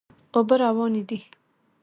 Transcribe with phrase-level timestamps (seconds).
[0.35, 1.19] اوبه روانې دي.